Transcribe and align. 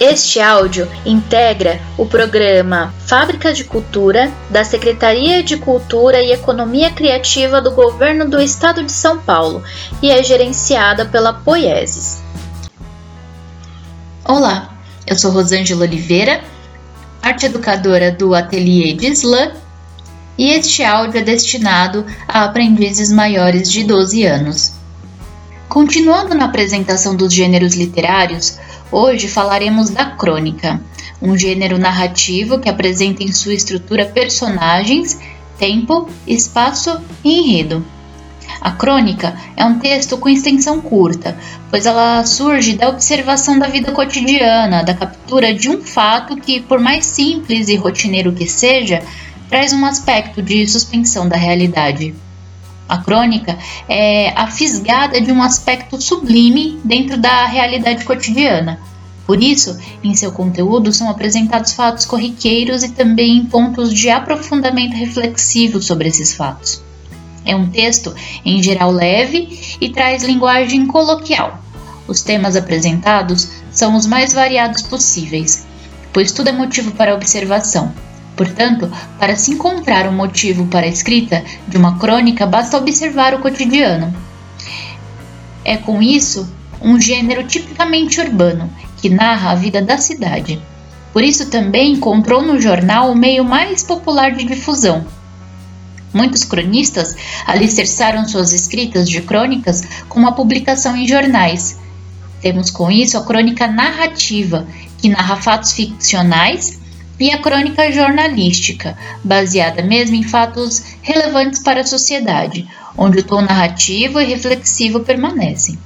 Este 0.00 0.38
áudio 0.40 0.88
integra 1.04 1.80
o 1.96 2.06
programa 2.06 2.94
Fábricas 3.04 3.56
de 3.56 3.64
Cultura 3.64 4.32
da 4.48 4.62
Secretaria 4.62 5.42
de 5.42 5.56
Cultura 5.56 6.22
e 6.22 6.30
Economia 6.30 6.92
Criativa 6.92 7.60
do 7.60 7.72
Governo 7.72 8.30
do 8.30 8.40
Estado 8.40 8.84
de 8.84 8.92
São 8.92 9.18
Paulo 9.18 9.60
e 10.00 10.08
é 10.08 10.22
gerenciada 10.22 11.04
pela 11.04 11.32
Poieses. 11.32 12.22
Olá, 14.24 14.72
eu 15.04 15.16
sou 15.16 15.32
Rosângela 15.32 15.82
Oliveira, 15.82 16.44
arte 17.20 17.46
educadora 17.46 18.12
do 18.12 18.36
Ateliê 18.36 18.92
de 18.92 19.08
Slam, 19.08 19.50
e 20.38 20.50
este 20.50 20.84
áudio 20.84 21.18
é 21.18 21.24
destinado 21.24 22.06
a 22.28 22.44
aprendizes 22.44 23.10
maiores 23.10 23.68
de 23.68 23.82
12 23.82 24.24
anos. 24.24 24.77
Continuando 25.68 26.34
na 26.34 26.46
apresentação 26.46 27.14
dos 27.14 27.32
gêneros 27.32 27.74
literários, 27.74 28.58
hoje 28.90 29.28
falaremos 29.28 29.90
da 29.90 30.06
crônica, 30.06 30.80
um 31.20 31.36
gênero 31.36 31.76
narrativo 31.78 32.58
que 32.58 32.70
apresenta 32.70 33.22
em 33.22 33.30
sua 33.30 33.52
estrutura 33.52 34.06
personagens, 34.06 35.20
tempo, 35.58 36.08
espaço 36.26 36.98
e 37.22 37.40
enredo. 37.40 37.84
A 38.62 38.70
crônica 38.70 39.36
é 39.54 39.64
um 39.64 39.78
texto 39.78 40.16
com 40.16 40.30
extensão 40.30 40.80
curta, 40.80 41.36
pois 41.70 41.84
ela 41.84 42.24
surge 42.24 42.74
da 42.74 42.88
observação 42.88 43.58
da 43.58 43.68
vida 43.68 43.92
cotidiana, 43.92 44.82
da 44.82 44.94
captura 44.94 45.52
de 45.52 45.68
um 45.68 45.82
fato 45.82 46.34
que, 46.36 46.60
por 46.60 46.80
mais 46.80 47.04
simples 47.04 47.68
e 47.68 47.76
rotineiro 47.76 48.32
que 48.32 48.48
seja, 48.48 49.02
traz 49.50 49.74
um 49.74 49.84
aspecto 49.84 50.40
de 50.40 50.66
suspensão 50.66 51.28
da 51.28 51.36
realidade. 51.36 52.14
A 52.88 52.98
crônica 52.98 53.58
é 53.86 54.32
a 54.34 54.50
fisgada 54.50 55.20
de 55.20 55.30
um 55.30 55.42
aspecto 55.42 56.00
sublime 56.00 56.80
dentro 56.82 57.18
da 57.18 57.44
realidade 57.44 58.04
cotidiana. 58.04 58.80
Por 59.26 59.42
isso, 59.42 59.78
em 60.02 60.14
seu 60.14 60.32
conteúdo 60.32 60.90
são 60.90 61.10
apresentados 61.10 61.74
fatos 61.74 62.06
corriqueiros 62.06 62.82
e 62.82 62.88
também 62.88 63.44
pontos 63.44 63.92
de 63.92 64.08
aprofundamento 64.08 64.94
reflexivo 64.94 65.82
sobre 65.82 66.08
esses 66.08 66.32
fatos. 66.32 66.82
É 67.44 67.54
um 67.54 67.68
texto, 67.68 68.14
em 68.42 68.62
geral, 68.62 68.90
leve 68.90 69.76
e 69.78 69.90
traz 69.90 70.24
linguagem 70.24 70.86
coloquial. 70.86 71.62
Os 72.06 72.22
temas 72.22 72.56
apresentados 72.56 73.50
são 73.70 73.94
os 73.96 74.06
mais 74.06 74.32
variados 74.32 74.80
possíveis, 74.80 75.66
pois 76.10 76.32
tudo 76.32 76.48
é 76.48 76.52
motivo 76.52 76.92
para 76.92 77.14
observação 77.14 77.92
Portanto, 78.38 78.88
para 79.18 79.34
se 79.34 79.50
encontrar 79.50 80.08
um 80.08 80.12
motivo 80.12 80.68
para 80.68 80.86
a 80.86 80.88
escrita 80.88 81.42
de 81.66 81.76
uma 81.76 81.98
crônica, 81.98 82.46
basta 82.46 82.78
observar 82.78 83.34
o 83.34 83.40
cotidiano. 83.40 84.14
É 85.64 85.76
com 85.76 86.00
isso 86.00 86.48
um 86.80 87.00
gênero 87.00 87.42
tipicamente 87.42 88.20
urbano, 88.20 88.72
que 88.98 89.10
narra 89.10 89.50
a 89.50 89.54
vida 89.56 89.82
da 89.82 89.98
cidade. 89.98 90.62
Por 91.12 91.24
isso 91.24 91.50
também 91.50 91.94
encontrou 91.94 92.40
no 92.40 92.60
jornal 92.60 93.10
o 93.10 93.18
meio 93.18 93.44
mais 93.44 93.82
popular 93.82 94.30
de 94.30 94.44
difusão. 94.44 95.04
Muitos 96.14 96.44
cronistas 96.44 97.16
alicerçaram 97.44 98.24
suas 98.24 98.52
escritas 98.52 99.10
de 99.10 99.20
crônicas 99.20 99.82
com 100.08 100.24
a 100.24 100.30
publicação 100.30 100.96
em 100.96 101.08
jornais. 101.08 101.80
Temos 102.40 102.70
com 102.70 102.88
isso 102.88 103.18
a 103.18 103.24
crônica 103.24 103.66
narrativa, 103.66 104.64
que 104.96 105.08
narra 105.08 105.34
fatos 105.34 105.72
ficcionais 105.72 106.77
e 107.18 107.32
a 107.32 107.38
crônica 107.38 107.90
jornalística, 107.90 108.96
baseada 109.24 109.82
mesmo 109.82 110.16
em 110.16 110.22
fatos 110.22 110.82
relevantes 111.02 111.60
para 111.62 111.80
a 111.80 111.86
sociedade, 111.86 112.66
onde 112.96 113.18
o 113.18 113.22
tom 113.22 113.42
narrativo 113.42 114.20
e 114.20 114.24
reflexivo 114.24 115.00
permanecem. 115.00 115.78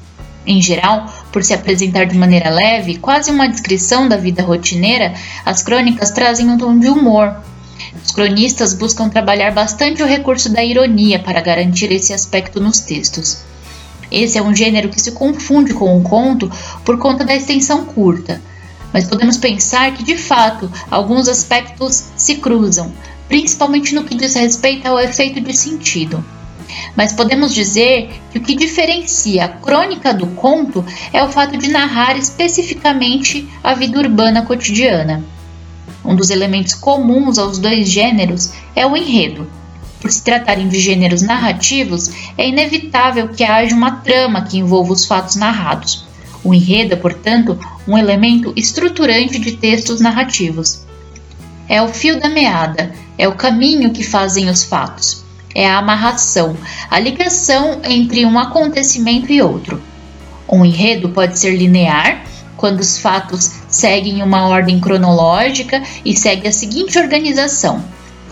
Em 0.46 0.60
geral, 0.60 1.06
por 1.32 1.42
se 1.42 1.54
apresentar 1.54 2.04
de 2.04 2.16
maneira 2.16 2.50
leve, 2.50 2.98
quase 2.98 3.30
uma 3.30 3.48
descrição 3.48 4.08
da 4.08 4.16
vida 4.16 4.42
rotineira, 4.42 5.14
as 5.44 5.62
crônicas 5.62 6.10
trazem 6.10 6.48
um 6.48 6.58
tom 6.58 6.78
de 6.78 6.88
humor. 6.88 7.36
Os 8.04 8.10
cronistas 8.10 8.74
buscam 8.74 9.08
trabalhar 9.08 9.52
bastante 9.52 10.02
o 10.02 10.06
recurso 10.06 10.52
da 10.52 10.64
ironia 10.64 11.18
para 11.18 11.40
garantir 11.40 11.92
esse 11.92 12.12
aspecto 12.12 12.60
nos 12.60 12.80
textos. 12.80 13.38
Esse 14.10 14.36
é 14.36 14.42
um 14.42 14.54
gênero 14.54 14.88
que 14.88 15.00
se 15.00 15.12
confunde 15.12 15.72
com 15.72 15.96
o 15.96 16.02
conto 16.02 16.50
por 16.84 16.98
conta 16.98 17.24
da 17.24 17.34
extensão 17.34 17.86
curta 17.86 18.40
mas 18.92 19.06
podemos 19.06 19.36
pensar 19.36 19.92
que, 19.94 20.04
de 20.04 20.16
fato, 20.16 20.70
alguns 20.90 21.28
aspectos 21.28 22.04
se 22.16 22.36
cruzam, 22.36 22.92
principalmente 23.28 23.94
no 23.94 24.04
que 24.04 24.14
diz 24.14 24.34
respeito 24.34 24.86
ao 24.86 24.98
efeito 24.98 25.40
de 25.40 25.56
sentido. 25.56 26.24
Mas 26.96 27.12
podemos 27.12 27.54
dizer 27.54 28.10
que 28.30 28.38
o 28.38 28.42
que 28.42 28.54
diferencia 28.54 29.44
a 29.44 29.48
crônica 29.48 30.12
do 30.12 30.26
conto 30.28 30.84
é 31.12 31.22
o 31.22 31.28
fato 31.28 31.56
de 31.56 31.68
narrar 31.68 32.16
especificamente 32.16 33.48
a 33.62 33.74
vida 33.74 33.98
urbana 33.98 34.42
cotidiana. 34.42 35.24
Um 36.04 36.16
dos 36.16 36.30
elementos 36.30 36.74
comuns 36.74 37.38
aos 37.38 37.58
dois 37.58 37.88
gêneros 37.88 38.52
é 38.74 38.86
o 38.86 38.96
enredo. 38.96 39.46
Por 40.00 40.10
se 40.10 40.22
tratarem 40.22 40.68
de 40.68 40.80
gêneros 40.80 41.22
narrativos, 41.22 42.10
é 42.36 42.48
inevitável 42.48 43.28
que 43.28 43.44
haja 43.44 43.74
uma 43.74 43.92
trama 43.96 44.42
que 44.42 44.58
envolva 44.58 44.92
os 44.92 45.06
fatos 45.06 45.36
narrados. 45.36 46.04
O 46.42 46.52
enredo 46.52 46.94
é, 46.94 46.96
portanto, 46.96 47.56
um 47.86 47.96
elemento 47.98 48.52
estruturante 48.56 49.38
de 49.38 49.52
textos 49.52 50.00
narrativos. 50.00 50.80
É 51.68 51.80
o 51.80 51.88
fio 51.88 52.20
da 52.20 52.28
meada, 52.28 52.92
é 53.16 53.26
o 53.28 53.34
caminho 53.34 53.92
que 53.92 54.02
fazem 54.02 54.48
os 54.48 54.64
fatos, 54.64 55.24
é 55.54 55.68
a 55.68 55.78
amarração, 55.78 56.56
a 56.90 56.98
ligação 56.98 57.80
entre 57.84 58.24
um 58.24 58.38
acontecimento 58.38 59.32
e 59.32 59.40
outro. 59.40 59.80
Um 60.48 60.64
enredo 60.64 61.08
pode 61.08 61.38
ser 61.38 61.56
linear, 61.56 62.24
quando 62.56 62.80
os 62.80 62.98
fatos 62.98 63.50
seguem 63.68 64.22
uma 64.22 64.46
ordem 64.46 64.78
cronológica 64.78 65.82
e 66.04 66.14
segue 66.16 66.46
a 66.46 66.52
seguinte 66.52 66.98
organização: 66.98 67.82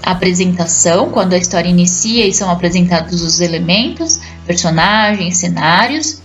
a 0.02 0.12
apresentação, 0.12 1.10
quando 1.10 1.32
a 1.32 1.38
história 1.38 1.68
inicia 1.68 2.26
e 2.26 2.32
são 2.32 2.50
apresentados 2.50 3.22
os 3.22 3.40
elementos, 3.40 4.20
personagens, 4.46 5.38
cenários 5.38 6.20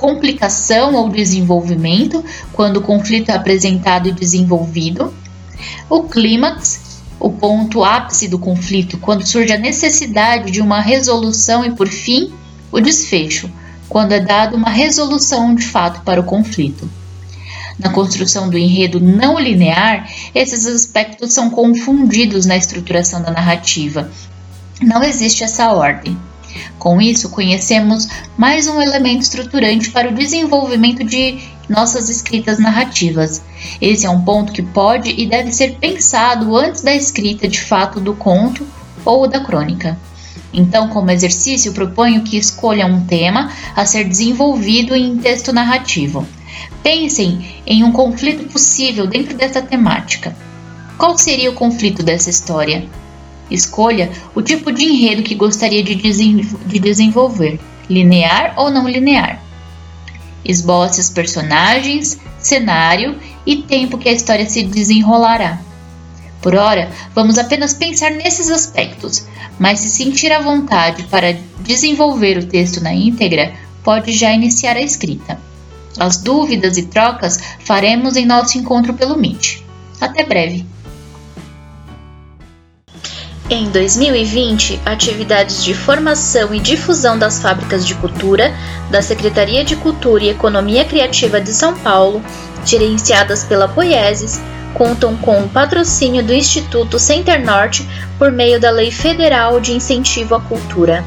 complicação 0.00 0.94
ou 0.94 1.10
desenvolvimento, 1.10 2.24
quando 2.54 2.78
o 2.78 2.82
conflito 2.82 3.30
é 3.30 3.34
apresentado 3.34 4.08
e 4.08 4.12
desenvolvido, 4.12 5.12
o 5.90 6.04
clímax, 6.04 7.02
o 7.20 7.30
ponto 7.30 7.84
ápice 7.84 8.26
do 8.26 8.38
conflito, 8.38 8.96
quando 8.96 9.26
surge 9.26 9.52
a 9.52 9.58
necessidade 9.58 10.50
de 10.50 10.62
uma 10.62 10.80
resolução, 10.80 11.62
e 11.66 11.72
por 11.72 11.86
fim, 11.86 12.32
o 12.72 12.80
desfecho, 12.80 13.50
quando 13.90 14.12
é 14.12 14.20
dada 14.20 14.56
uma 14.56 14.70
resolução 14.70 15.54
de 15.54 15.62
fato 15.62 16.00
para 16.00 16.20
o 16.20 16.24
conflito. 16.24 16.90
Na 17.78 17.90
construção 17.90 18.48
do 18.48 18.56
enredo 18.56 19.00
não 19.00 19.38
linear, 19.38 20.08
esses 20.34 20.66
aspectos 20.66 21.34
são 21.34 21.50
confundidos 21.50 22.46
na 22.46 22.56
estruturação 22.56 23.20
da 23.20 23.30
narrativa. 23.30 24.10
Não 24.80 25.02
existe 25.02 25.44
essa 25.44 25.70
ordem. 25.72 26.16
Com 26.78 27.00
isso, 27.00 27.30
conhecemos 27.30 28.08
mais 28.36 28.66
um 28.66 28.80
elemento 28.80 29.22
estruturante 29.22 29.90
para 29.90 30.08
o 30.08 30.14
desenvolvimento 30.14 31.04
de 31.04 31.38
nossas 31.68 32.08
escritas 32.08 32.58
narrativas. 32.58 33.42
Esse 33.80 34.06
é 34.06 34.10
um 34.10 34.22
ponto 34.22 34.52
que 34.52 34.62
pode 34.62 35.10
e 35.10 35.26
deve 35.26 35.52
ser 35.52 35.76
pensado 35.76 36.56
antes 36.56 36.82
da 36.82 36.94
escrita 36.94 37.46
de 37.46 37.60
fato 37.60 38.00
do 38.00 38.14
conto 38.14 38.66
ou 39.04 39.28
da 39.28 39.40
crônica. 39.40 39.98
Então, 40.52 40.88
como 40.88 41.10
exercício, 41.10 41.72
proponho 41.72 42.22
que 42.22 42.36
escolha 42.36 42.86
um 42.86 43.04
tema 43.04 43.52
a 43.76 43.86
ser 43.86 44.04
desenvolvido 44.04 44.94
em 44.96 45.16
texto 45.16 45.52
narrativo. 45.52 46.26
Pensem 46.82 47.62
em 47.66 47.84
um 47.84 47.92
conflito 47.92 48.50
possível 48.50 49.06
dentro 49.06 49.36
dessa 49.36 49.62
temática. 49.62 50.34
Qual 50.98 51.16
seria 51.16 51.50
o 51.50 51.54
conflito 51.54 52.02
dessa 52.02 52.30
história? 52.30 52.88
Escolha 53.50 54.10
o 54.34 54.40
tipo 54.40 54.70
de 54.70 54.84
enredo 54.84 55.22
que 55.22 55.34
gostaria 55.34 55.82
de, 55.82 55.94
de 55.96 56.78
desenvolver, 56.78 57.58
linear 57.88 58.54
ou 58.56 58.70
não 58.70 58.88
linear. 58.88 59.42
Esboce 60.44 61.00
os 61.00 61.10
personagens, 61.10 62.18
cenário 62.38 63.18
e 63.44 63.56
tempo 63.56 63.98
que 63.98 64.08
a 64.08 64.12
história 64.12 64.48
se 64.48 64.62
desenrolará. 64.62 65.60
Por 66.40 66.54
ora, 66.54 66.90
vamos 67.14 67.36
apenas 67.38 67.74
pensar 67.74 68.12
nesses 68.12 68.50
aspectos, 68.50 69.26
mas 69.58 69.80
se 69.80 69.90
sentir 69.90 70.32
à 70.32 70.40
vontade 70.40 71.02
para 71.04 71.38
desenvolver 71.60 72.38
o 72.38 72.46
texto 72.46 72.80
na 72.80 72.94
íntegra, 72.94 73.52
pode 73.84 74.12
já 74.12 74.32
iniciar 74.32 74.76
a 74.76 74.80
escrita. 74.80 75.38
As 75.98 76.16
dúvidas 76.16 76.78
e 76.78 76.84
trocas 76.84 77.38
faremos 77.64 78.16
em 78.16 78.24
nosso 78.24 78.56
encontro 78.56 78.94
pelo 78.94 79.18
Meet. 79.18 79.62
Até 80.00 80.24
breve! 80.24 80.64
Em 83.52 83.68
2020, 83.68 84.80
atividades 84.86 85.64
de 85.64 85.74
formação 85.74 86.54
e 86.54 86.60
difusão 86.60 87.18
das 87.18 87.42
fábricas 87.42 87.84
de 87.84 87.96
cultura 87.96 88.54
da 88.92 89.02
Secretaria 89.02 89.64
de 89.64 89.74
Cultura 89.74 90.22
e 90.22 90.28
Economia 90.28 90.84
Criativa 90.84 91.40
de 91.40 91.52
São 91.52 91.74
Paulo, 91.74 92.22
gerenciadas 92.64 93.42
pela 93.42 93.66
Poieses, 93.66 94.40
contam 94.72 95.16
com 95.16 95.42
o 95.42 95.48
patrocínio 95.48 96.22
do 96.22 96.32
Instituto 96.32 96.96
Center 96.96 97.44
Norte 97.44 97.84
por 98.16 98.30
meio 98.30 98.60
da 98.60 98.70
Lei 98.70 98.92
Federal 98.92 99.58
de 99.58 99.72
Incentivo 99.72 100.36
à 100.36 100.40
Cultura. 100.40 101.04